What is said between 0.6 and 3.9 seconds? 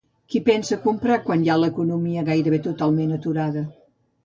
a comprar quan hi ha l’economia gairebé totalment aturada?